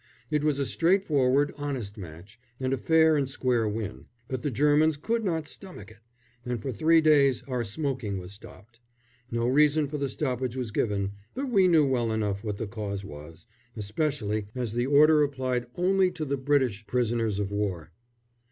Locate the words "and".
2.59-2.73, 3.15-3.29, 6.43-6.59